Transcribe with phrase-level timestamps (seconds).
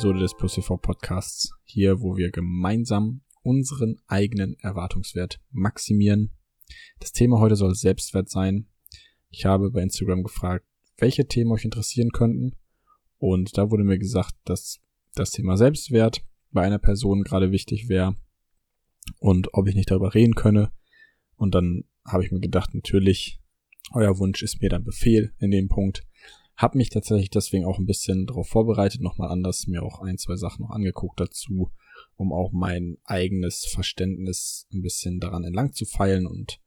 [0.00, 1.52] Episode des Plus TV Podcasts.
[1.62, 6.30] Hier, wo wir gemeinsam unseren eigenen Erwartungswert maximieren.
[7.00, 8.66] Das Thema heute soll Selbstwert sein.
[9.28, 10.64] Ich habe bei Instagram gefragt,
[10.96, 12.56] welche Themen euch interessieren könnten.
[13.18, 14.80] Und da wurde mir gesagt, dass
[15.14, 18.16] das Thema Selbstwert bei einer Person gerade wichtig wäre
[19.18, 20.72] und ob ich nicht darüber reden könne.
[21.36, 23.38] Und dann habe ich mir gedacht, natürlich,
[23.92, 26.06] euer Wunsch ist mir dann Befehl in dem Punkt.
[26.60, 30.36] Hab mich tatsächlich deswegen auch ein bisschen darauf vorbereitet, nochmal anders, mir auch ein, zwei
[30.36, 31.72] Sachen noch angeguckt dazu,
[32.16, 36.60] um auch mein eigenes Verständnis ein bisschen daran entlang zu feilen und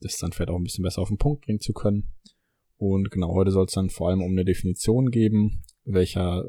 [0.00, 2.10] das dann vielleicht auch ein bisschen besser auf den Punkt bringen zu können.
[2.76, 6.44] Und genau, heute soll es dann vor allem um eine Definition geben, welcher,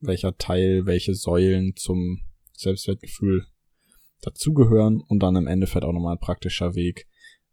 [0.00, 2.22] welcher Teil, welche Säulen zum
[2.54, 3.46] Selbstwertgefühl
[4.20, 7.06] dazugehören und dann im Endeffekt auch nochmal ein praktischer Weg,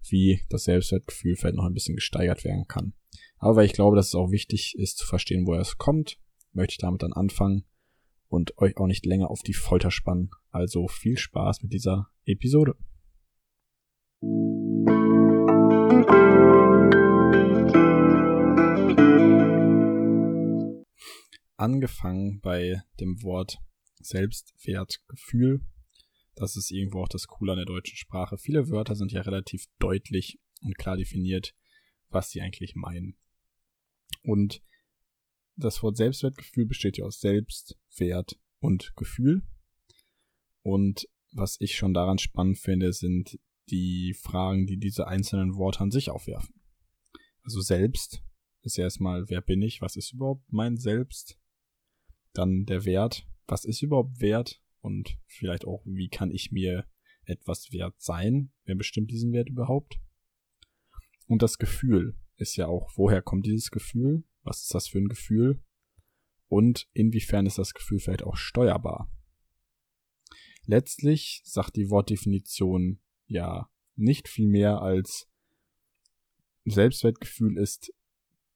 [0.09, 2.93] wie das Selbstwertgefühl vielleicht noch ein bisschen gesteigert werden kann.
[3.39, 6.19] Aber weil ich glaube, dass es auch wichtig ist zu verstehen, woher es kommt,
[6.53, 7.65] möchte ich damit dann anfangen
[8.27, 10.31] und euch auch nicht länger auf die Folter spannen.
[10.49, 12.75] Also viel Spaß mit dieser Episode.
[21.57, 23.57] Angefangen bei dem Wort
[23.99, 25.61] Selbstwertgefühl
[26.37, 28.37] das ist irgendwo auch das Coole an der deutschen Sprache.
[28.37, 31.55] Viele Wörter sind ja relativ deutlich und klar definiert,
[32.09, 33.17] was sie eigentlich meinen.
[34.27, 34.61] Und
[35.55, 39.41] das Wort Selbstwertgefühl besteht ja aus Selbstwert und Gefühl.
[40.61, 45.91] Und was ich schon daran spannend finde, sind die Fragen, die diese einzelnen Worte an
[45.91, 46.61] sich aufwerfen.
[47.43, 48.21] Also selbst
[48.61, 49.81] ist erstmal, wer bin ich?
[49.81, 51.39] Was ist überhaupt mein Selbst?
[52.33, 53.25] Dann der Wert.
[53.47, 54.61] Was ist überhaupt Wert?
[54.87, 56.85] und vielleicht auch, wie kann ich mir
[57.25, 58.51] etwas wert sein?
[58.63, 59.99] Wer bestimmt diesen Wert überhaupt?
[61.27, 64.23] Und das Gefühl ist ja auch, woher kommt dieses Gefühl?
[64.43, 65.61] Was ist das für ein Gefühl?
[66.47, 69.11] Und inwiefern ist das Gefühl vielleicht auch steuerbar?
[70.65, 75.29] Letztlich sagt die Wortdefinition ja nicht viel mehr als
[76.65, 77.93] Selbstwertgefühl ist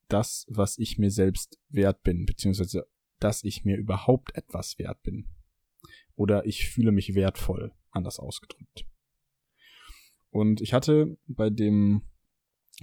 [0.08, 2.86] das, was ich mir selbst wert bin, beziehungsweise
[3.20, 5.30] dass ich mir überhaupt etwas wert bin
[6.16, 8.86] oder ich fühle mich wertvoll, anders ausgedrückt.
[10.30, 12.04] Und ich hatte bei dem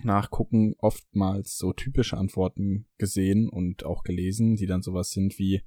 [0.05, 5.63] Nachgucken oftmals so typische Antworten gesehen und auch gelesen, die dann sowas sind wie,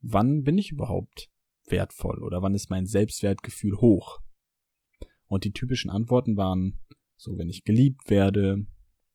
[0.00, 1.30] wann bin ich überhaupt
[1.66, 4.20] wertvoll oder wann ist mein Selbstwertgefühl hoch?
[5.26, 6.80] Und die typischen Antworten waren
[7.16, 8.66] so, wenn ich geliebt werde,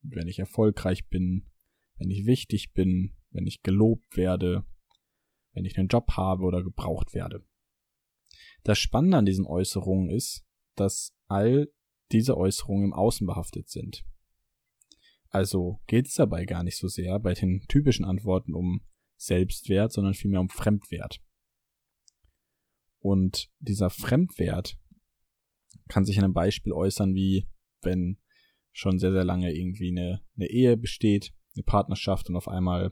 [0.01, 1.49] wenn ich erfolgreich bin,
[1.97, 4.65] wenn ich wichtig bin, wenn ich gelobt werde,
[5.53, 7.45] wenn ich einen Job habe oder gebraucht werde.
[8.63, 10.45] Das Spannende an diesen Äußerungen ist,
[10.75, 11.71] dass all
[12.11, 14.03] diese Äußerungen im Außen behaftet sind.
[15.29, 18.81] Also geht es dabei gar nicht so sehr bei den typischen Antworten um
[19.17, 21.21] Selbstwert, sondern vielmehr um Fremdwert.
[22.99, 24.77] Und dieser Fremdwert
[25.87, 27.47] kann sich in einem Beispiel äußern, wie
[27.81, 28.17] wenn
[28.71, 32.91] schon sehr, sehr lange irgendwie eine, eine Ehe besteht, eine Partnerschaft und auf einmal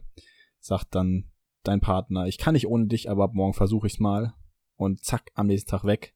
[0.60, 1.32] sagt dann
[1.64, 4.34] dein Partner, ich kann nicht ohne dich, aber ab morgen versuche ich's mal
[4.76, 6.16] und zack, am nächsten Tag weg,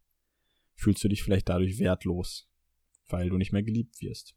[0.75, 2.49] fühlst du dich vielleicht dadurch wertlos,
[3.07, 4.35] weil du nicht mehr geliebt wirst.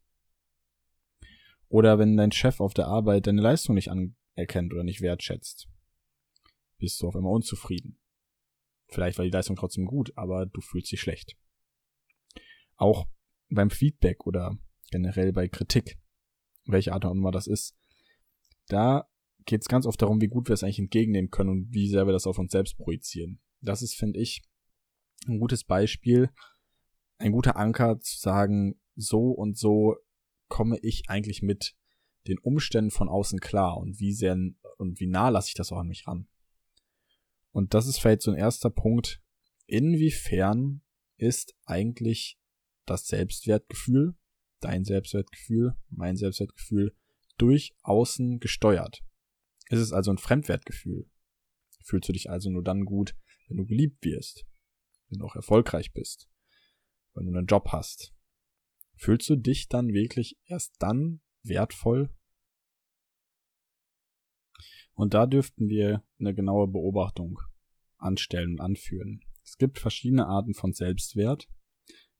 [1.68, 5.68] Oder wenn dein Chef auf der Arbeit deine Leistung nicht anerkennt oder nicht wertschätzt,
[6.78, 7.98] bist du auf einmal unzufrieden.
[8.88, 11.36] Vielleicht war die Leistung trotzdem gut, aber du fühlst dich schlecht.
[12.76, 13.06] Auch
[13.48, 14.56] beim Feedback oder
[14.90, 15.98] generell bei Kritik,
[16.66, 17.76] welche Art und Weise das ist,
[18.68, 19.08] da
[19.46, 22.06] geht es ganz oft darum, wie gut wir es eigentlich entgegennehmen können und wie sehr
[22.06, 24.42] wir das auf uns selbst projizieren das ist, finde ich,
[25.26, 26.30] ein gutes Beispiel,
[27.18, 29.96] ein guter Anker zu sagen, so und so
[30.48, 31.76] komme ich eigentlich mit
[32.26, 34.36] den Umständen von außen klar und wie sehr
[34.78, 36.26] und wie nah lasse ich das auch an mich ran.
[37.52, 39.22] Und das ist vielleicht so ein erster Punkt,
[39.66, 40.82] inwiefern
[41.16, 42.38] ist eigentlich
[42.86, 44.14] das Selbstwertgefühl,
[44.60, 46.94] dein Selbstwertgefühl, mein Selbstwertgefühl
[47.38, 49.04] durch außen gesteuert.
[49.68, 51.08] Ist es also ein Fremdwertgefühl?
[51.82, 53.16] Fühlst du dich also nur dann gut,
[53.48, 54.46] wenn du geliebt wirst,
[55.08, 56.28] wenn du auch erfolgreich bist,
[57.14, 58.14] wenn du einen Job hast,
[58.96, 62.10] fühlst du dich dann wirklich erst dann wertvoll?
[64.94, 67.40] Und da dürften wir eine genaue Beobachtung
[67.98, 69.20] anstellen und anführen.
[69.42, 71.48] Es gibt verschiedene Arten von Selbstwert,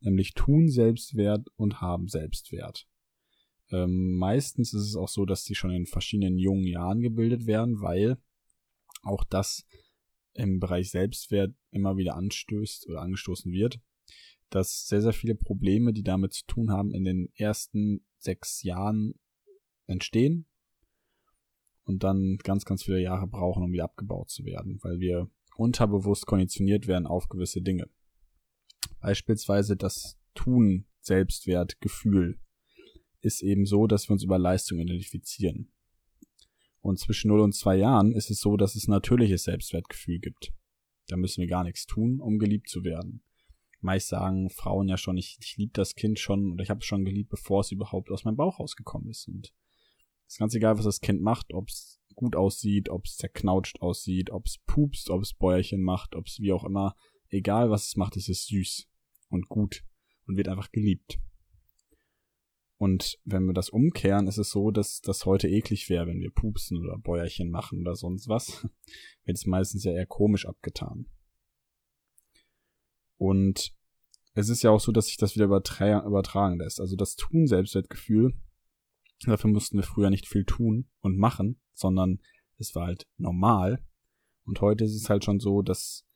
[0.01, 2.87] nämlich tun Selbstwert und haben Selbstwert.
[3.71, 7.81] Ähm, meistens ist es auch so, dass die schon in verschiedenen jungen Jahren gebildet werden,
[7.81, 8.19] weil
[9.03, 9.67] auch das
[10.35, 13.81] im Bereich Selbstwert immer wieder anstößt oder angestoßen wird,
[14.55, 19.15] dass sehr, sehr viele Probleme, die damit zu tun haben, in den ersten sechs Jahren
[19.87, 20.47] entstehen
[21.83, 26.27] und dann ganz, ganz viele Jahre brauchen, um wieder abgebaut zu werden, weil wir unterbewusst
[26.27, 27.91] konditioniert werden auf gewisse Dinge.
[29.01, 32.39] Beispielsweise das Tun, Selbstwert, Gefühl
[33.23, 35.73] ist eben so, dass wir uns über Leistung identifizieren.
[36.81, 40.53] Und zwischen 0 und 2 Jahren ist es so, dass es natürliches Selbstwertgefühl gibt.
[41.09, 43.25] Da müssen wir gar nichts tun, um geliebt zu werden.
[43.85, 46.87] Meist sagen Frauen ja schon, ich, ich liebe das Kind schon oder ich habe es
[46.87, 49.29] schon geliebt, bevor es überhaupt aus meinem Bauch rausgekommen ist.
[49.29, 49.53] Und
[50.27, 53.83] es ist ganz egal, was das Kind macht, ob es gut aussieht, ob es zerknautscht
[53.83, 56.97] aussieht, ob es pupst, ob es Bäuerchen macht, ob es wie auch immer,
[57.29, 58.89] egal was es macht, es ist süß
[59.29, 59.85] und gut
[60.27, 61.19] und wird einfach geliebt.
[62.79, 66.31] Und wenn wir das umkehren, ist es so, dass das heute eklig wäre, wenn wir
[66.31, 68.67] pupsen oder Bäuerchen machen oder sonst was.
[69.25, 71.07] Wird es meistens ja eher komisch abgetan.
[73.25, 73.75] Und
[74.35, 76.79] es ist ja auch so, dass sich das wieder übertra übertragen lässt.
[76.79, 78.35] Also das Tun-Selbstwertgefühl,
[79.25, 82.21] dafür mussten wir früher nicht viel tun und machen, sondern
[82.59, 83.83] es war halt normal.
[84.45, 86.07] Und heute ist es halt schon so, dass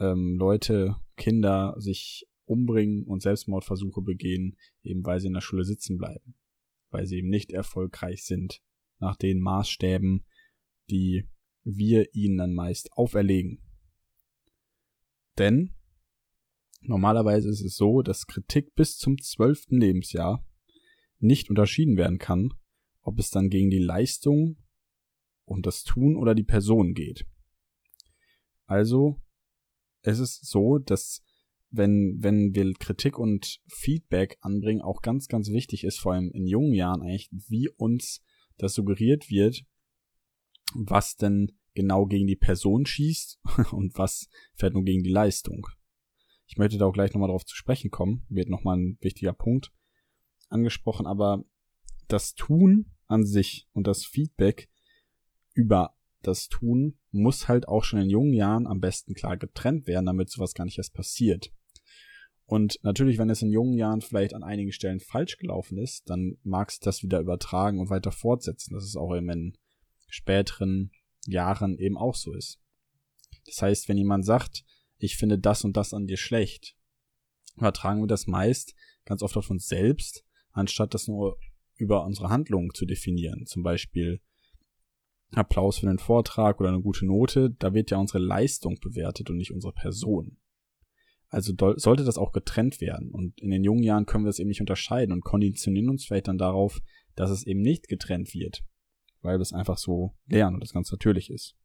[0.00, 5.98] ähm, Leute, Kinder sich umbringen und Selbstmordversuche begehen, eben weil sie in der Schule sitzen
[5.98, 6.36] bleiben.
[6.88, 8.62] Weil sie eben nicht erfolgreich sind
[8.98, 10.24] nach den Maßstäben,
[10.88, 11.28] die
[11.64, 13.60] wir ihnen dann meist auferlegen.
[15.36, 15.74] Denn
[16.88, 20.44] normalerweise ist es so, dass Kritik bis zum zwölften Lebensjahr
[21.18, 22.52] nicht unterschieden werden kann,
[23.02, 24.56] ob es dann gegen die Leistung
[25.44, 27.26] und das Tun oder die Person geht.
[28.66, 29.20] Also,
[30.02, 31.22] es ist so, dass
[31.70, 36.46] wenn, wenn wir Kritik und Feedback anbringen, auch ganz, ganz wichtig ist, vor allem in
[36.46, 38.22] jungen Jahren eigentlich, wie uns
[38.56, 39.64] das suggeriert wird,
[40.74, 43.38] was denn genau gegen die Person schießt
[43.72, 45.66] und was fährt nur gegen die Leistung.
[46.46, 49.72] Ich möchte da auch gleich nochmal drauf zu sprechen kommen, wird nochmal ein wichtiger Punkt
[50.48, 51.44] angesprochen, aber
[52.08, 54.68] das Tun an sich und das Feedback
[55.54, 60.06] über das Tun muss halt auch schon in jungen Jahren am besten klar getrennt werden,
[60.06, 61.52] damit sowas gar nicht erst passiert.
[62.46, 66.38] Und natürlich, wenn es in jungen Jahren vielleicht an einigen Stellen falsch gelaufen ist, dann
[66.44, 68.74] mag es das wieder übertragen und weiter fortsetzen.
[68.74, 69.58] Das ist auch eben in
[70.08, 70.92] späteren
[71.26, 72.60] Jahren eben auch so ist.
[73.46, 74.64] Das heißt, wenn jemand sagt,
[74.98, 76.76] ich finde das und das an dir schlecht,
[77.56, 78.74] übertragen wir das meist
[79.06, 81.38] ganz oft auf uns selbst, anstatt das nur
[81.76, 83.46] über unsere Handlungen zu definieren.
[83.46, 84.20] Zum Beispiel,
[85.32, 89.36] Applaus für den Vortrag oder eine gute Note, da wird ja unsere Leistung bewertet und
[89.36, 90.38] nicht unsere Person.
[91.28, 93.10] Also sollte das auch getrennt werden.
[93.10, 96.28] Und in den jungen Jahren können wir das eben nicht unterscheiden und konditionieren uns vielleicht
[96.28, 96.80] dann darauf,
[97.16, 98.62] dass es eben nicht getrennt wird,
[99.22, 101.56] weil wir es einfach so lernen und das ganz natürlich ist.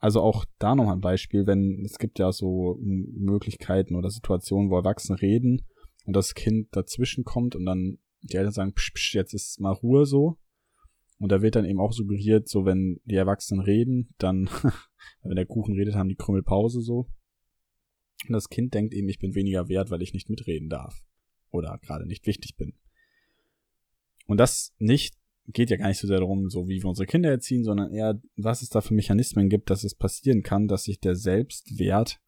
[0.00, 4.76] Also auch da nochmal ein Beispiel, wenn es gibt ja so Möglichkeiten oder Situationen, wo
[4.76, 5.66] Erwachsene reden
[6.06, 9.72] und das Kind dazwischen kommt und dann die Eltern sagen, psch, psch, jetzt ist mal
[9.72, 10.38] Ruhe so,
[11.20, 14.48] und da wird dann eben auch suggeriert, so wenn die Erwachsenen reden, dann,
[15.22, 17.08] wenn der Kuchen redet, haben die Krümmelpause so.
[18.26, 21.02] Und das Kind denkt eben, ich bin weniger wert, weil ich nicht mitreden darf.
[21.50, 22.72] Oder gerade nicht wichtig bin.
[24.26, 25.14] Und das nicht,
[25.52, 28.20] geht ja gar nicht so sehr darum, so wie wir unsere Kinder erziehen, sondern eher,
[28.36, 32.20] was es da für Mechanismen gibt, dass es passieren kann, dass sich der Selbstwert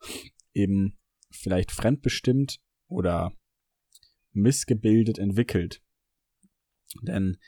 [0.53, 0.99] eben
[1.31, 3.33] vielleicht fremdbestimmt oder
[4.33, 5.83] missgebildet entwickelt.
[7.03, 7.39] Denn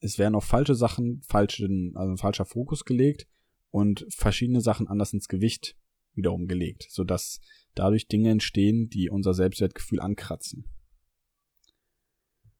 [0.00, 3.26] es werden auf falsche Sachen falschen, also falscher Fokus gelegt
[3.70, 5.76] und verschiedene Sachen anders ins Gewicht
[6.14, 7.40] wiederum gelegt, sodass
[7.74, 10.64] dadurch Dinge entstehen, die unser Selbstwertgefühl ankratzen.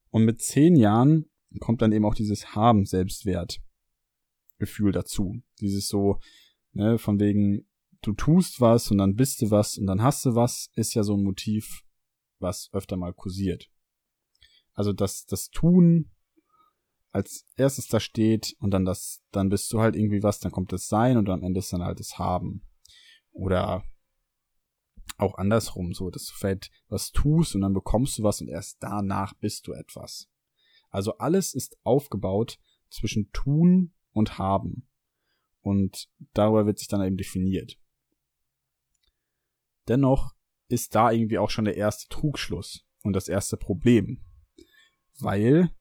[0.09, 5.41] Und mit zehn Jahren kommt dann eben auch dieses Haben Selbstwertgefühl dazu.
[5.59, 6.19] Dieses so,
[6.73, 7.67] ne, von wegen,
[8.01, 11.03] du tust was und dann bist du was und dann hast du was, ist ja
[11.03, 11.81] so ein Motiv,
[12.39, 13.69] was öfter mal kursiert.
[14.73, 16.11] Also das, das Tun
[17.11, 20.71] als erstes da steht und dann das, dann bist du halt irgendwie was, dann kommt
[20.71, 22.63] das Sein und am Ende ist dann halt das Haben.
[23.31, 23.83] Oder
[25.17, 28.81] auch andersrum, so, dass du vielleicht was tust und dann bekommst du was und erst
[28.81, 30.29] danach bist du etwas.
[30.89, 34.87] Also alles ist aufgebaut zwischen tun und haben.
[35.61, 37.79] Und darüber wird sich dann eben definiert.
[39.87, 40.33] Dennoch
[40.67, 44.23] ist da irgendwie auch schon der erste Trugschluss und das erste Problem.
[45.19, 45.71] Weil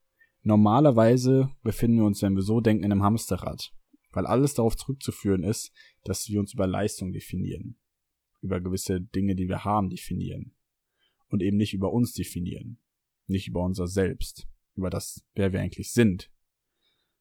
[0.49, 3.71] Normalerweise befinden wir uns, wenn wir so denken, in einem Hamsterrad,
[4.13, 5.73] weil alles darauf zurückzuführen ist,
[6.05, 7.77] dass wir uns über Leistung definieren,
[8.41, 10.55] über gewisse Dinge, die wir haben, definieren
[11.29, 12.79] und eben nicht über uns definieren,
[13.27, 14.49] nicht über unser Selbst,
[14.79, 16.31] über das, wer wir eigentlich sind,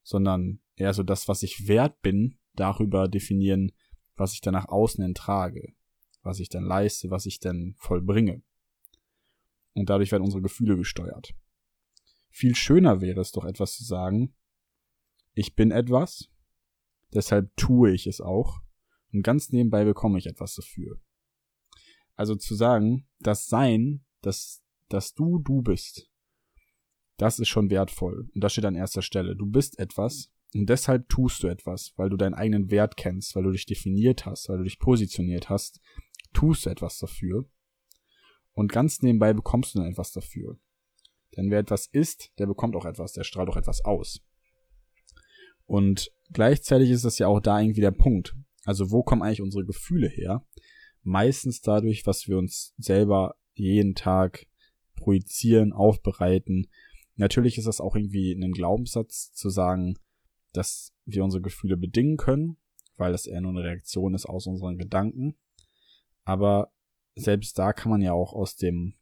[0.04, 3.72] sondern eher so das, was ich wert bin, darüber definieren,
[4.16, 5.74] was ich dann nach außen entrage,
[6.22, 8.42] was ich dann leiste, was ich dann vollbringe.
[9.74, 11.36] Und dadurch werden unsere Gefühle gesteuert.
[12.30, 14.34] Viel schöner wäre es doch etwas zu sagen,
[15.34, 16.30] ich bin etwas,
[17.14, 18.62] deshalb tue ich es auch
[19.14, 21.00] und ganz nebenbei bekomme ich etwas dafür.
[22.16, 26.07] Also zu sagen, das Sein, dass, dass du du bist,
[27.18, 29.36] das ist schon wertvoll und das steht an erster Stelle.
[29.36, 33.44] Du bist etwas und deshalb tust du etwas, weil du deinen eigenen Wert kennst, weil
[33.44, 35.82] du dich definiert hast, weil du dich positioniert hast,
[36.34, 37.46] tust du etwas dafür
[38.54, 40.58] und ganz nebenbei bekommst du dann etwas dafür.
[41.36, 44.22] Denn wer etwas isst, der bekommt auch etwas, der strahlt auch etwas aus.
[45.66, 48.36] Und gleichzeitig ist das ja auch da irgendwie der Punkt.
[48.64, 50.46] Also wo kommen eigentlich unsere Gefühle her?
[51.04, 54.48] Meistens dadurch, was wir uns selber jeden Tag
[54.96, 56.68] projizieren, aufbereiten.
[57.18, 59.98] Natürlich ist das auch irgendwie ein Glaubenssatz zu sagen,
[60.54, 62.58] dass wir unsere Gefühle bedingen können,
[62.96, 65.36] weil das eher nur eine Reaktion ist aus unseren Gedanken.
[66.24, 66.72] Aber
[67.16, 68.94] selbst da kann man ja auch aus dem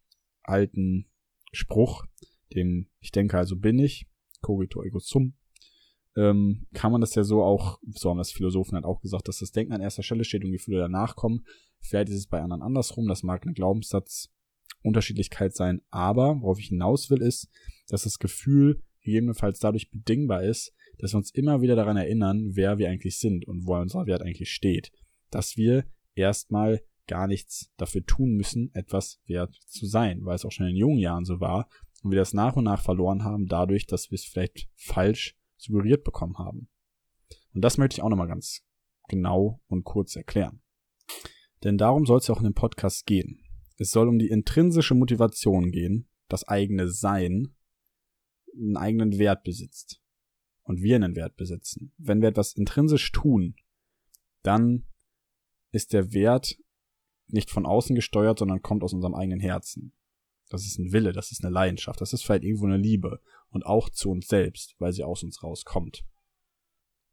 [0.44, 1.08] alten
[1.52, 2.06] Spruch,
[2.54, 4.08] dem ich denke, also bin ich,
[4.42, 5.34] cogito ego sum,
[6.16, 9.40] ähm, kann man das ja so auch, so haben das Philosophen halt auch gesagt, dass
[9.40, 11.46] das Denken an erster Stelle steht und Gefühle danach kommen.
[11.82, 13.54] Vielleicht ist es bei anderen andersrum, das mag eine
[14.86, 17.50] Glaubenssatzunterschiedlichkeit sein, aber worauf ich hinaus will, ist,
[17.88, 22.77] dass das Gefühl gegebenenfalls dadurch bedingbar ist, dass wir uns immer wieder daran erinnern, wer
[22.77, 24.92] wir eigentlich sind und wo unser Wert eigentlich steht.
[25.30, 30.51] Dass wir erstmal gar nichts dafür tun müssen, etwas wert zu sein, weil es auch
[30.51, 31.68] schon in jungen Jahren so war
[32.04, 36.04] und wir das nach und nach verloren haben, dadurch, dass wir es vielleicht falsch suggeriert
[36.04, 36.70] bekommen haben.
[37.54, 38.62] Und das möchte ich auch nochmal ganz
[39.08, 40.62] genau und kurz erklären.
[41.63, 43.45] Denn darum soll es ja auch in dem Podcast gehen.
[43.77, 47.55] Es soll um die intrinsische Motivation gehen, das eigene Sein
[48.55, 50.01] einen eigenen Wert besitzt.
[50.63, 51.94] Und wir einen Wert besitzen.
[51.98, 53.55] Wenn wir etwas intrinsisch tun,
[54.41, 54.86] dann
[55.72, 56.58] ist der Wert
[57.27, 59.94] nicht von außen gesteuert, sondern kommt aus unserem eigenen Herzen.
[60.50, 63.65] Das ist ein Wille, das ist eine Leidenschaft, das ist vielleicht irgendwo eine Liebe und
[63.65, 66.05] auch zu uns selbst, weil sie aus uns rauskommt.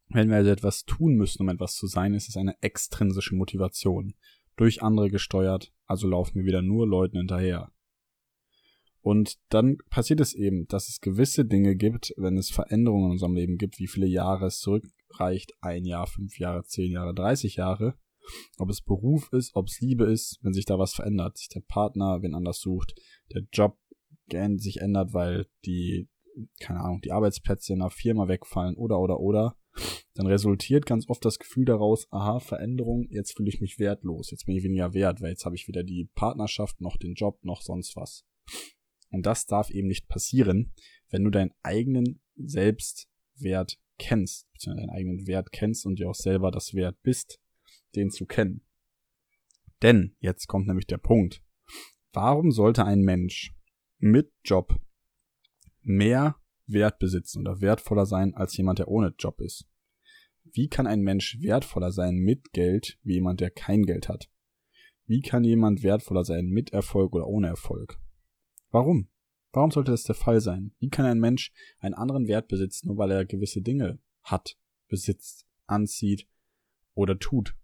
[0.09, 4.13] Wenn wir also etwas tun müssen, um etwas zu sein, ist es eine extrinsische Motivation,
[4.55, 7.71] durch andere gesteuert, also laufen wir wieder nur Leuten hinterher.
[9.01, 13.35] Und dann passiert es eben, dass es gewisse Dinge gibt, wenn es Veränderungen in unserem
[13.35, 17.97] Leben gibt, wie viele Jahre es zurückreicht, ein Jahr, fünf Jahre, zehn Jahre, dreißig Jahre,
[18.57, 21.59] ob es Beruf ist, ob es Liebe ist, wenn sich da was verändert, sich der
[21.61, 22.95] Partner wen anders sucht,
[23.33, 23.77] der Job
[24.55, 26.07] sich ändert, weil die,
[26.59, 29.57] keine Ahnung, die Arbeitsplätze in einer Firma wegfallen oder oder oder,
[30.13, 34.45] dann resultiert ganz oft das Gefühl daraus, aha, Veränderung, jetzt fühle ich mich wertlos, jetzt
[34.45, 37.61] bin ich weniger wert, weil jetzt habe ich weder die Partnerschaft noch den Job noch
[37.61, 38.25] sonst was.
[39.09, 40.73] Und das darf eben nicht passieren,
[41.09, 46.51] wenn du deinen eigenen Selbstwert kennst, beziehungsweise deinen eigenen Wert kennst und dir auch selber
[46.51, 47.39] das Wert bist,
[47.95, 48.61] den zu kennen.
[49.81, 51.43] Denn, jetzt kommt nämlich der Punkt,
[52.11, 53.53] warum sollte ein Mensch
[53.99, 54.79] mit Job
[55.81, 59.65] mehr Wert besitzen oder wertvoller sein als jemand, der ohne Job ist?
[60.43, 64.29] Wie kann ein Mensch wertvoller sein mit Geld wie jemand, der kein Geld hat?
[65.05, 67.99] Wie kann jemand wertvoller sein mit Erfolg oder ohne Erfolg?
[68.71, 69.09] Warum?
[69.51, 70.73] Warum sollte das der Fall sein?
[70.79, 75.45] Wie kann ein Mensch einen anderen Wert besitzen, nur weil er gewisse Dinge hat, besitzt,
[75.67, 76.27] anzieht
[76.93, 77.55] oder tut?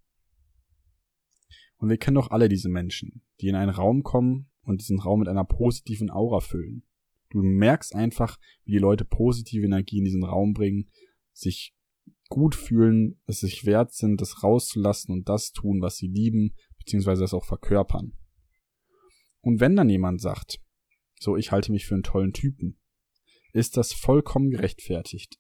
[1.77, 5.19] Und wir kennen doch alle diese Menschen, die in einen Raum kommen und diesen Raum
[5.19, 6.83] mit einer positiven Aura füllen.
[7.29, 10.89] Du merkst einfach, wie die Leute positive Energie in diesen Raum bringen,
[11.31, 11.75] sich
[12.29, 17.21] gut fühlen, es sich wert sind, das rauszulassen und das tun, was sie lieben, beziehungsweise
[17.21, 18.13] das auch verkörpern.
[19.41, 20.61] Und wenn dann jemand sagt,
[21.19, 22.79] so ich halte mich für einen tollen Typen,
[23.53, 25.39] ist das vollkommen gerechtfertigt.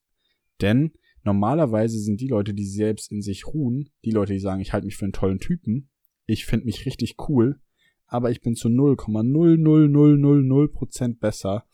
[0.61, 0.93] Denn
[1.23, 4.85] normalerweise sind die Leute, die selbst in sich ruhen, die Leute, die sagen, ich halte
[4.85, 5.89] mich für einen tollen Typen,
[6.25, 7.61] ich finde mich richtig cool,
[8.05, 11.65] aber ich bin zu 0,00000% besser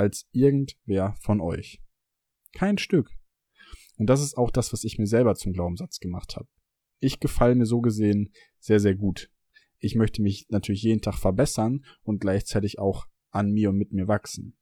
[0.00, 1.82] als irgendwer von euch.
[2.52, 3.10] Kein Stück.
[3.96, 6.48] Und das ist auch das, was ich mir selber zum Glaubenssatz gemacht habe.
[7.00, 9.30] Ich gefalle mir so gesehen sehr, sehr gut.
[9.78, 14.08] Ich möchte mich natürlich jeden Tag verbessern und gleichzeitig auch an mir und mit mir
[14.08, 14.56] wachsen.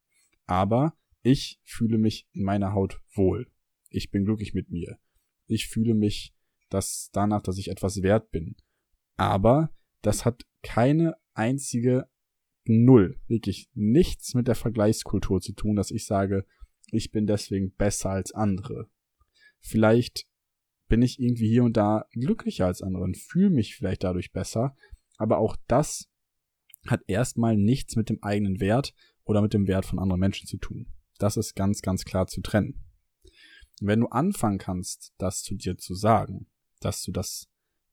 [0.46, 3.50] Aber ich fühle mich in meiner Haut wohl.
[3.90, 4.98] Ich bin glücklich mit mir.
[5.46, 6.34] Ich fühle mich
[6.68, 8.56] dass danach, dass ich etwas wert bin.
[9.16, 9.70] Aber
[10.02, 12.08] das hat keine einzige
[12.68, 16.44] Null, wirklich nichts mit der Vergleichskultur zu tun, dass ich sage,
[16.90, 18.88] ich bin deswegen besser als andere.
[19.60, 20.26] Vielleicht
[20.88, 24.76] bin ich irgendwie hier und da glücklicher als andere und fühle mich vielleicht dadurch besser,
[25.16, 26.08] aber auch das
[26.86, 28.94] hat erstmal nichts mit dem eigenen Wert
[29.24, 30.86] oder mit dem Wert von anderen Menschen zu tun.
[31.18, 32.84] Das ist ganz, ganz klar zu trennen.
[33.80, 36.48] wenn du anfangen kannst, das zu dir zu sagen,
[36.80, 37.48] dass du das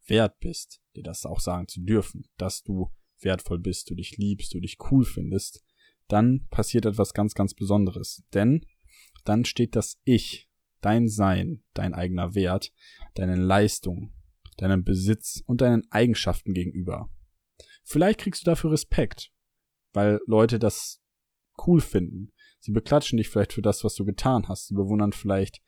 [0.08, 4.54] wert bist, dir das auch sagen zu dürfen, dass du wertvoll bist, du dich liebst,
[4.54, 5.64] du dich cool findest,
[6.08, 8.24] dann passiert etwas ganz, ganz Besonderes.
[8.34, 8.66] Denn
[9.24, 10.50] dann steht das Ich,
[10.82, 12.72] dein Sein, dein eigener Wert,
[13.16, 14.14] deine Leistung,
[14.58, 17.10] deinem Besitz und deinen Eigenschaften gegenüber.
[17.84, 19.32] Vielleicht kriegst du dafür Respekt,
[19.94, 21.02] weil Leute das
[21.66, 22.32] cool finden.
[22.60, 24.68] Sie beklatschen dich vielleicht für das, was du getan hast.
[24.68, 25.62] Sie bewundern vielleicht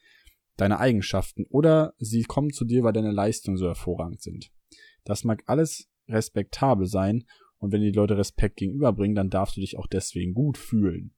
[0.57, 4.51] deine Eigenschaften oder sie kommen zu dir, weil deine Leistungen so hervorragend sind.
[5.03, 7.25] Das mag alles respektabel sein
[7.57, 11.13] und wenn die Leute Respekt gegenüberbringen, dann darfst du dich auch deswegen gut fühlen.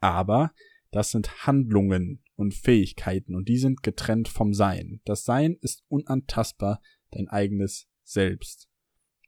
[0.00, 0.52] Aber
[0.90, 5.00] das sind Handlungen und Fähigkeiten und die sind getrennt vom Sein.
[5.04, 8.68] Das Sein ist unantastbar dein eigenes Selbst.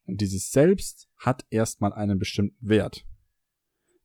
[0.06, 3.06] Und dieses Selbst hat erstmal einen bestimmten Wert.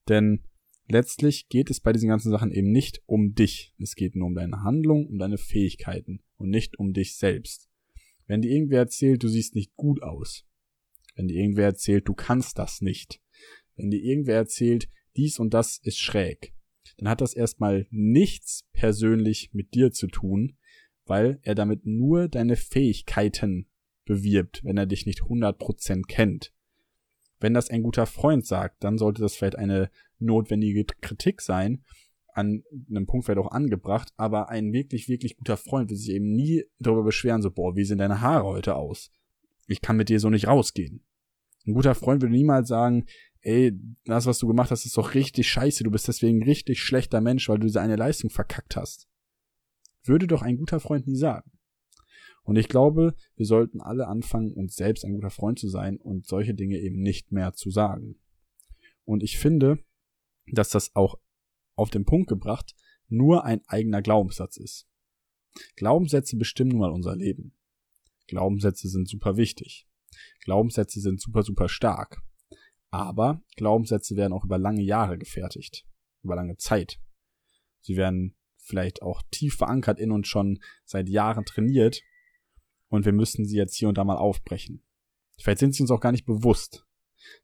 [0.07, 0.45] Denn
[0.87, 3.73] letztlich geht es bei diesen ganzen Sachen eben nicht um dich.
[3.77, 7.69] Es geht nur um deine Handlung, um deine Fähigkeiten und nicht um dich selbst.
[8.25, 10.45] Wenn dir irgendwer erzählt, du siehst nicht gut aus,
[11.19, 13.19] wenn dir irgendwer erzählt, du kannst das nicht,
[13.75, 16.53] wenn dir irgendwer erzählt, dies und das ist schräg,
[16.97, 20.55] dann hat das erstmal nichts persönlich mit dir zu tun,
[21.05, 23.67] weil er damit nur deine Fähigkeiten
[24.05, 26.53] bewirbt, wenn er dich nicht 100% kennt.
[27.41, 31.83] Wenn das ein guter Freund sagt, dann sollte das vielleicht eine notwendige Kritik sein,
[32.31, 36.31] an einem Punkt vielleicht auch angebracht, aber ein wirklich, wirklich guter Freund wird sich eben
[36.31, 39.11] nie darüber beschweren, so, boah, wie sehen deine Haare heute aus?
[39.67, 41.03] Ich kann mit dir so nicht rausgehen.
[41.69, 43.05] Ein guter Freund würde niemals sagen,
[43.41, 43.71] ey,
[44.05, 47.21] das, was du gemacht hast, ist doch richtig scheiße, du bist deswegen ein richtig schlechter
[47.21, 49.07] Mensch, weil du diese eine Leistung verkackt hast.
[50.03, 51.51] Würde doch ein guter Freund nie sagen.
[52.41, 56.25] Und ich glaube, wir sollten alle anfangen, uns selbst ein guter Freund zu sein und
[56.25, 58.19] solche Dinge eben nicht mehr zu sagen.
[59.05, 59.77] Und ich finde,
[60.51, 61.19] dass das auch
[61.75, 62.75] auf den Punkt gebracht
[63.09, 64.87] nur ein eigener Glaubenssatz ist.
[65.75, 67.53] Glaubenssätze bestimmen nun mal unser Leben.
[68.25, 69.88] Glaubenssätze sind super wichtig.
[70.43, 72.21] Glaubenssätze sind super, super stark.
[72.91, 75.85] Aber Glaubenssätze werden auch über lange Jahre gefertigt.
[76.23, 76.99] Über lange Zeit.
[77.81, 82.01] Sie werden vielleicht auch tief verankert in uns schon seit Jahren trainiert.
[82.87, 84.83] Und wir müssen sie jetzt hier und da mal aufbrechen.
[85.39, 86.85] Vielleicht sind sie uns auch gar nicht bewusst.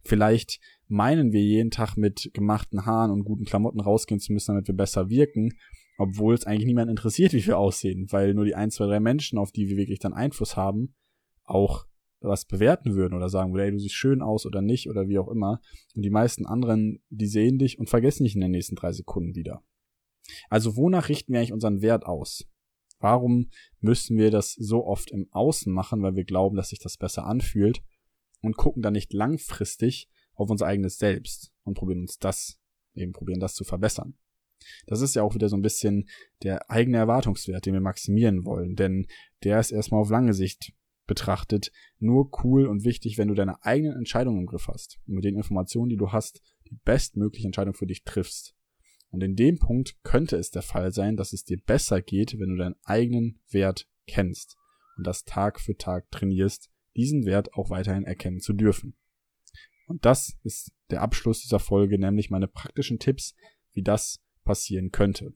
[0.03, 4.67] Vielleicht meinen wir jeden Tag mit gemachten Haaren und guten Klamotten rausgehen zu müssen, damit
[4.67, 5.53] wir besser wirken,
[5.97, 9.37] obwohl es eigentlich niemand interessiert, wie wir aussehen, weil nur die ein, zwei, drei Menschen,
[9.37, 10.95] auf die wir wirklich dann Einfluss haben,
[11.43, 11.85] auch
[12.19, 15.19] was bewerten würden oder sagen würden, ey, du siehst schön aus oder nicht oder wie
[15.19, 15.61] auch immer.
[15.95, 19.35] Und die meisten anderen, die sehen dich und vergessen dich in den nächsten drei Sekunden
[19.35, 19.63] wieder.
[20.49, 22.45] Also wonach richten wir eigentlich unseren Wert aus?
[22.99, 23.49] Warum
[23.79, 27.25] müssen wir das so oft im Außen machen, weil wir glauben, dass sich das besser
[27.25, 27.83] anfühlt
[28.41, 32.59] und gucken dann nicht langfristig auf unser eigenes Selbst und probieren uns das,
[32.93, 34.17] eben probieren das zu verbessern.
[34.87, 36.09] Das ist ja auch wieder so ein bisschen
[36.41, 39.07] der eigene Erwartungswert, den wir maximieren wollen, denn
[39.43, 40.73] der ist erstmal auf lange Sicht
[41.05, 45.23] betrachtet nur cool und wichtig, wenn du deine eigenen Entscheidungen im Griff hast und mit
[45.23, 48.55] den Informationen, die du hast, die bestmögliche Entscheidung für dich triffst.
[49.09, 52.49] Und in dem Punkt könnte es der Fall sein, dass es dir besser geht, wenn
[52.49, 54.57] du deinen eigenen Wert kennst
[54.97, 58.95] und das Tag für Tag trainierst, diesen Wert auch weiterhin erkennen zu dürfen.
[59.87, 63.35] Und das ist der Abschluss dieser Folge, nämlich meine praktischen Tipps,
[63.73, 65.33] wie das passieren könnte.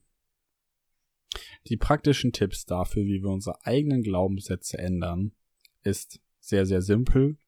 [1.68, 5.32] Die praktischen Tipps dafür, wie wir unsere eigenen Glaubenssätze ändern,
[5.82, 7.38] ist sehr, sehr simpel,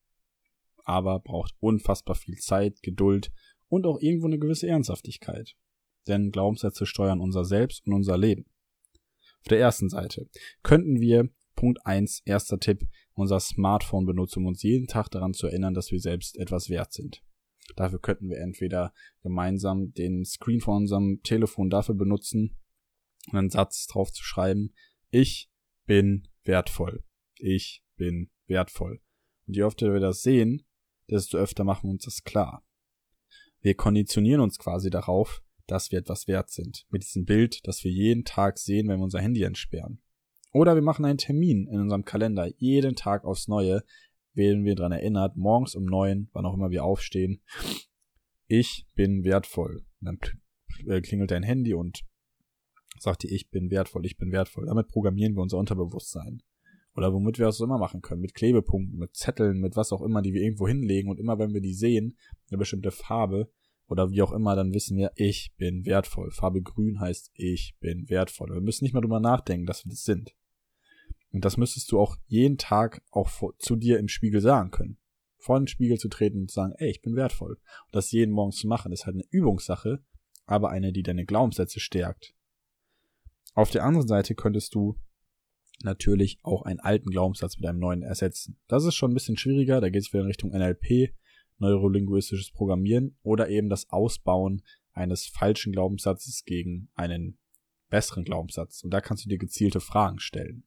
[0.85, 3.33] aber braucht unfassbar viel Zeit, Geduld
[3.68, 5.57] und auch irgendwo eine gewisse Ernsthaftigkeit.
[6.09, 8.47] Denn Glaubenssätze steuern unser Selbst und unser Leben.
[9.40, 10.29] Auf der ersten Seite
[10.62, 15.47] könnten wir, Punkt eins erster Tipp, unser Smartphone benutzen, um uns jeden Tag daran zu
[15.47, 17.23] erinnern, dass wir selbst etwas wert sind.
[17.77, 18.92] Dafür könnten wir entweder
[19.23, 22.57] gemeinsam den Screen von unserem Telefon dafür benutzen,
[23.31, 24.75] einen Satz drauf zu schreiben,
[25.11, 25.51] ich
[25.87, 27.05] bin wertvoll.
[27.37, 29.01] Ich bin wertvoll.
[29.47, 30.65] Und je öfter wir das sehen,
[31.09, 32.67] desto öfter machen wir uns das klar.
[33.61, 36.85] Wir konditionieren uns quasi darauf, dass wir etwas wert sind.
[36.91, 40.03] Mit diesem Bild, das wir jeden Tag sehen, wenn wir unser Handy entsperren.
[40.53, 43.85] Oder wir machen einen Termin in unserem Kalender, jeden Tag aufs Neue,
[44.35, 47.41] werden wir daran erinnert, morgens um neun, wann auch immer wir aufstehen,
[48.49, 49.85] ich bin wertvoll.
[50.01, 50.19] Und dann
[50.88, 52.03] äh, klingelt dein Handy und
[52.99, 54.67] sagt dir, ich bin wertvoll, ich bin wertvoll.
[54.67, 56.43] Damit programmieren wir unser Unterbewusstsein.
[56.95, 58.21] Oder womit wir das immer machen können.
[58.21, 61.09] Mit Klebepunkten, mit Zetteln, mit was auch immer, die wir irgendwo hinlegen.
[61.09, 62.19] Und immer wenn wir die sehen,
[62.51, 63.51] eine bestimmte Farbe
[63.89, 66.31] oder wie auch immer, dann wissen wir, ich bin wertvoll.
[66.31, 68.51] Farbe grün heißt, ich bin wertvoll.
[68.53, 70.35] Wir müssen nicht mal drüber nachdenken, dass wir das sind.
[71.33, 74.99] Und das müsstest du auch jeden Tag auch zu dir im Spiegel sagen können.
[75.39, 77.53] Vor den Spiegel zu treten und zu sagen, ey, ich bin wertvoll.
[77.53, 80.05] Und das jeden Morgen zu machen, ist halt eine Übungssache,
[80.45, 82.35] aber eine, die deine Glaubenssätze stärkt.
[83.55, 84.99] Auf der anderen Seite könntest du
[85.85, 88.59] natürlich auch einen alten Glaubenssatz mit einem neuen ersetzen.
[88.68, 91.14] Das ist schon ein bisschen schwieriger, da geht es wieder in Richtung NLP,
[91.59, 97.38] neurolinguistisches Programmieren oder eben das Ausbauen eines falschen Glaubenssatzes gegen einen
[97.88, 98.83] besseren Glaubenssatz.
[98.83, 100.64] Und da kannst du dir gezielte Fragen stellen.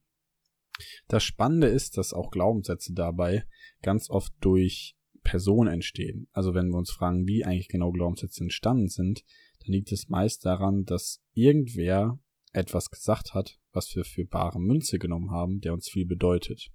[1.08, 3.46] Das Spannende ist, dass auch Glaubenssätze dabei
[3.82, 6.28] ganz oft durch Personen entstehen.
[6.32, 9.24] Also wenn wir uns fragen, wie eigentlich genau Glaubenssätze entstanden sind,
[9.60, 12.18] dann liegt es meist daran, dass irgendwer
[12.56, 16.70] etwas gesagt hat, was wir für bare Münze genommen haben, der uns viel bedeutet.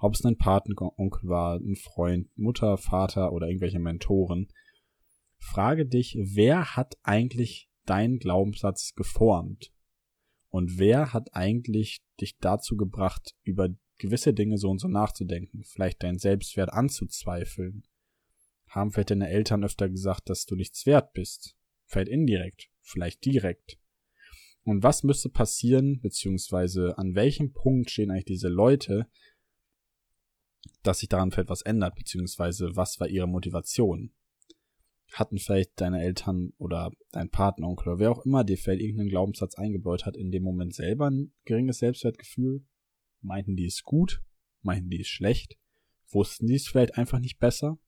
[0.00, 4.48] Ob es ein Patenonkel war, ein Freund, Mutter, Vater oder irgendwelche Mentoren.
[5.38, 9.72] Frage dich, wer hat eigentlich deinen Glaubenssatz geformt?
[10.50, 16.02] Und wer hat eigentlich dich dazu gebracht, über gewisse Dinge so und so nachzudenken, vielleicht
[16.02, 17.82] deinen Selbstwert anzuzweifeln?
[18.68, 21.56] Haben vielleicht deine Eltern öfter gesagt, dass du nichts wert bist?
[21.86, 23.78] Vielleicht indirekt, vielleicht direkt.
[24.68, 29.06] Und was müsste passieren, beziehungsweise an welchem Punkt stehen eigentlich diese Leute,
[30.82, 34.12] dass sich daran vielleicht was ändert, beziehungsweise was war ihre Motivation?
[35.12, 39.54] hatten vielleicht deine Eltern oder dein Patenonkel oder wer auch immer dir vielleicht irgendeinen Glaubenssatz
[39.54, 42.62] eingebläut hat, in dem Moment selber ein geringes Selbstwertgefühl?
[43.22, 44.22] Meinten die es gut?
[44.60, 45.56] Meinten die es schlecht?
[46.10, 47.78] Wussten die es vielleicht einfach nicht besser?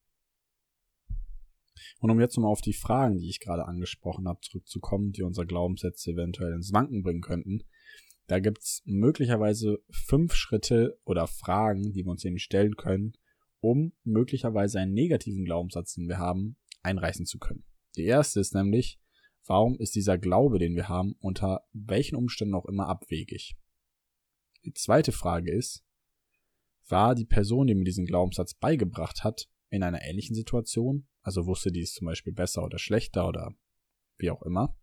[2.01, 5.47] Und um jetzt nochmal auf die Fragen, die ich gerade angesprochen habe, zurückzukommen, die unser
[5.47, 7.65] Glaubenssätze eventuell ins Wanken bringen könnten,
[8.27, 13.15] da gibt's möglicherweise fünf Schritte oder Fragen, die wir uns eben stellen können,
[13.61, 17.65] um möglicherweise einen negativen Glaubenssatz, den wir haben, einreißen zu können.
[17.97, 19.01] Die erste ist nämlich,
[19.47, 23.57] warum ist dieser Glaube, den wir haben, unter welchen Umständen auch immer abwegig?
[24.65, 25.85] Die zweite Frage ist,
[26.89, 31.09] war die Person, die mir diesen Glaubenssatz beigebracht hat, in einer ähnlichen Situation?
[31.23, 33.55] Also wusste die es zum Beispiel besser oder schlechter oder
[34.19, 34.77] wie auch immer?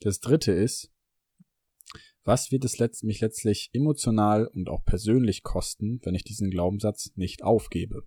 [0.00, 0.92] Das dritte ist,
[2.24, 7.42] was wird es mich letztlich emotional und auch persönlich kosten, wenn ich diesen Glaubenssatz nicht
[7.42, 8.06] aufgebe?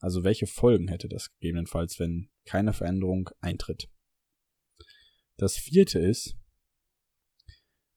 [0.00, 3.90] Also welche Folgen hätte das gegebenenfalls, wenn keine Veränderung eintritt?
[5.36, 6.36] Das vierte ist,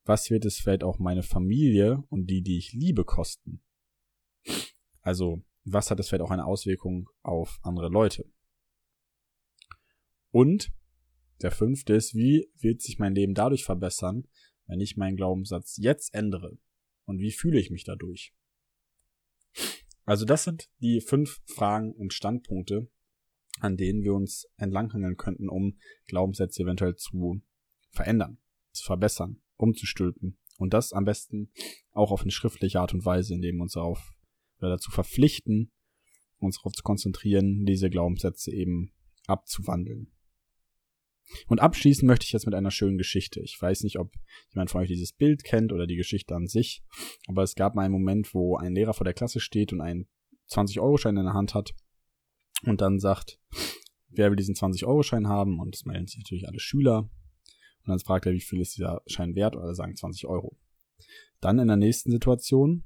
[0.05, 3.63] was wird es vielleicht auch meine Familie und die, die ich liebe, kosten?
[5.01, 8.26] Also, was hat es vielleicht auch eine Auswirkung auf andere Leute?
[10.32, 10.71] Und
[11.41, 14.28] der fünfte ist, wie wird sich mein Leben dadurch verbessern,
[14.67, 16.58] wenn ich meinen Glaubenssatz jetzt ändere?
[17.06, 18.34] Und wie fühle ich mich dadurch?
[20.06, 22.89] Also das sind die fünf Fragen und Standpunkte,
[23.60, 27.41] an denen wir uns entlanghangeln könnten, um Glaubenssätze eventuell zu
[27.91, 28.38] verändern,
[28.71, 30.38] zu verbessern, umzustülpen.
[30.58, 31.52] Und das am besten
[31.91, 34.12] auch auf eine schriftliche Art und Weise, indem wir uns darauf
[34.62, 35.71] oder dazu verpflichten,
[36.39, 38.93] uns darauf zu konzentrieren, diese Glaubenssätze eben
[39.28, 40.12] abzuwandeln.
[41.47, 43.39] Und abschließen möchte ich jetzt mit einer schönen Geschichte.
[43.41, 44.12] Ich weiß nicht, ob
[44.50, 46.84] jemand von euch dieses Bild kennt oder die Geschichte an sich,
[47.28, 50.08] aber es gab mal einen Moment, wo ein Lehrer vor der Klasse steht und einen
[50.50, 51.74] 20-Euro-Schein in der Hand hat
[52.63, 53.39] und dann sagt,
[54.10, 55.60] wer will diesen 20-Euro-Schein haben?
[55.60, 57.00] Und es melden sich natürlich alle Schüler.
[57.00, 59.56] Und dann fragt er, wie viel ist dieser Schein wert?
[59.56, 60.58] Alle sagen 20 Euro.
[61.39, 62.84] Dann in der nächsten Situation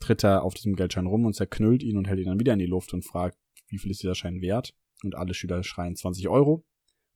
[0.00, 2.58] tritt er auf diesem Geldschein rum und zerknüllt ihn und hält ihn dann wieder in
[2.58, 4.74] die Luft und fragt, wie viel ist dieser Schein wert?
[5.02, 6.64] Und alle Schüler schreien 20 Euro.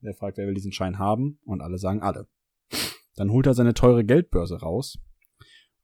[0.01, 1.39] Er fragt, wer will diesen Schein haben?
[1.43, 2.27] Und alle sagen alle.
[3.15, 4.97] Dann holt er seine teure Geldbörse raus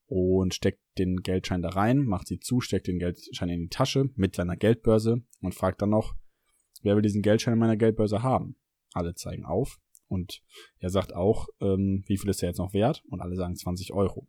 [0.07, 4.09] und steckt den Geldschein da rein, macht sie zu, steckt den Geldschein in die Tasche
[4.15, 6.15] mit seiner Geldbörse und fragt dann noch,
[6.81, 8.55] wer will diesen Geldschein in meiner Geldbörse haben?
[8.93, 10.41] Alle zeigen auf und
[10.79, 13.03] er sagt auch, ähm, wie viel ist der jetzt noch wert?
[13.09, 14.27] Und alle sagen 20 Euro.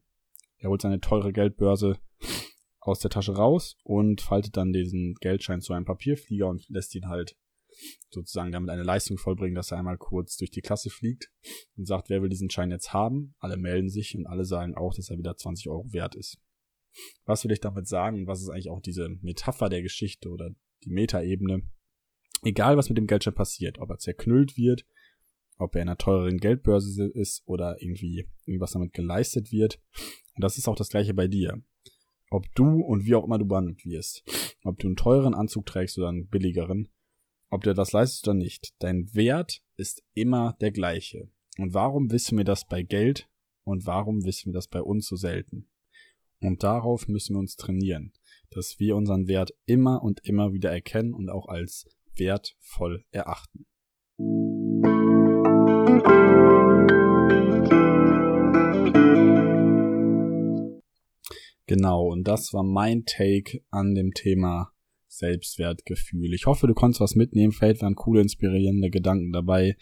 [0.58, 1.98] Er holt seine teure Geldbörse
[2.88, 7.08] aus der Tasche raus und faltet dann diesen Geldschein zu einem Papierflieger und lässt ihn
[7.08, 7.36] halt
[8.10, 11.30] sozusagen damit eine Leistung vollbringen, dass er einmal kurz durch die Klasse fliegt
[11.76, 13.34] und sagt, wer will diesen Schein jetzt haben?
[13.38, 16.38] Alle melden sich und alle sagen auch, dass er wieder 20 Euro wert ist.
[17.24, 18.26] Was will ich damit sagen?
[18.26, 20.50] Was ist eigentlich auch diese Metapher der Geschichte oder
[20.84, 21.62] die Metaebene?
[22.42, 24.84] Egal, was mit dem Geldschein passiert, ob er zerknüllt wird,
[25.58, 29.80] ob er in einer teureren Geldbörse ist oder irgendwie irgendwas damit geleistet wird.
[30.34, 31.62] Und das ist auch das gleiche bei dir.
[32.30, 34.22] Ob du und wie auch immer du behandelt wirst.
[34.64, 36.88] Ob du einen teuren Anzug trägst oder einen billigeren,
[37.50, 41.30] ob du das leistest oder nicht, dein Wert ist immer der gleiche.
[41.56, 43.28] Und warum wissen wir das bei Geld
[43.64, 45.68] und warum wissen wir das bei uns so selten?
[46.40, 48.12] Und darauf müssen wir uns trainieren,
[48.50, 53.66] dass wir unseren Wert immer und immer wieder erkennen und auch als wertvoll erachten.
[61.68, 64.72] Genau, und das war mein Take an dem Thema
[65.06, 66.32] Selbstwertgefühl.
[66.32, 67.52] Ich hoffe, du konntest was mitnehmen.
[67.52, 69.76] Vielleicht waren coole, inspirierende Gedanken dabei.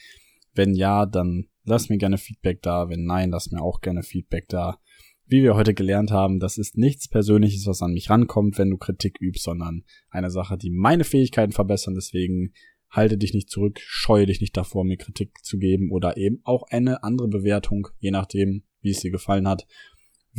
[0.52, 2.88] Wenn ja, dann lass mir gerne Feedback da.
[2.88, 4.80] Wenn nein, lass mir auch gerne Feedback da.
[5.26, 8.78] Wie wir heute gelernt haben, das ist nichts Persönliches, was an mich rankommt, wenn du
[8.78, 11.94] Kritik übst, sondern eine Sache, die meine Fähigkeiten verbessern.
[11.94, 12.52] Deswegen
[12.90, 16.64] halte dich nicht zurück, scheue dich nicht davor, mir Kritik zu geben oder eben auch
[16.68, 19.68] eine andere Bewertung, je nachdem, wie es dir gefallen hat.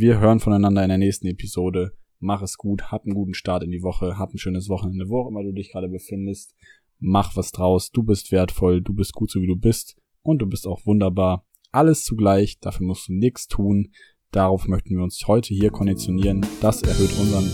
[0.00, 1.90] Wir hören voneinander in der nächsten Episode.
[2.20, 5.18] Mach es gut, hab einen guten Start in die Woche, hab ein schönes Wochenende, wo
[5.18, 6.54] auch immer du dich gerade befindest.
[7.00, 10.46] Mach was draus, du bist wertvoll, du bist gut so wie du bist und du
[10.46, 11.44] bist auch wunderbar.
[11.72, 13.90] Alles zugleich, dafür musst du nichts tun.
[14.30, 16.46] Darauf möchten wir uns heute hier konditionieren.
[16.60, 17.50] Das erhöht unseren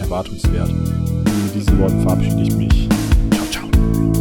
[0.00, 0.70] Erwartungswert.
[0.70, 2.88] Und mit diesen Worten verabschiede ich mich.
[3.30, 4.13] Ciao, ciao.